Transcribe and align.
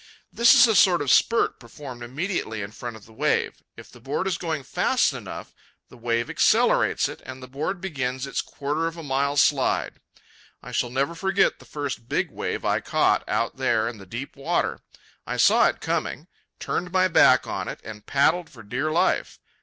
This 0.33 0.55
is 0.55 0.65
a 0.65 0.73
sort 0.75 0.99
of 1.03 1.11
spurt 1.11 1.59
performed 1.59 2.01
immediately 2.01 2.63
in 2.63 2.71
front 2.71 2.95
of 2.95 3.05
the 3.05 3.13
wave. 3.13 3.61
If 3.77 3.91
the 3.91 3.99
board 3.99 4.25
is 4.25 4.39
going 4.39 4.63
fast 4.63 5.13
enough, 5.13 5.53
the 5.89 5.95
wave 5.95 6.27
accelerates 6.27 7.07
it, 7.07 7.21
and 7.23 7.37
the 7.43 7.47
board 7.47 7.79
begins 7.79 8.25
its 8.25 8.41
quarter 8.41 8.87
of 8.87 8.97
a 8.97 9.03
mile 9.03 9.37
slide. 9.37 9.99
I 10.63 10.71
shall 10.71 10.89
never 10.89 11.13
forget 11.13 11.59
the 11.59 11.65
first 11.65 12.09
big 12.09 12.31
wave 12.31 12.65
I 12.65 12.79
caught 12.79 13.23
out 13.29 13.57
there 13.57 13.87
in 13.87 13.99
the 13.99 14.07
deep 14.07 14.35
water. 14.35 14.79
I 15.27 15.37
saw 15.37 15.67
it 15.67 15.81
coming, 15.81 16.27
turned 16.59 16.91
my 16.91 17.07
back 17.07 17.45
on 17.45 17.67
it 17.67 17.79
and 17.83 18.03
paddled 18.03 18.49
for 18.49 18.63
dear 18.63 18.89
life. 18.91 19.37